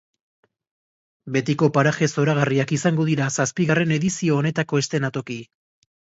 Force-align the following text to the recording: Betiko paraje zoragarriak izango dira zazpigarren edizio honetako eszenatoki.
Betiko 1.35 1.69
paraje 1.75 2.09
zoragarriak 2.15 2.73
izango 2.79 3.07
dira 3.11 3.29
zazpigarren 3.45 3.95
edizio 4.01 4.41
honetako 4.41 4.83
eszenatoki. 4.87 5.41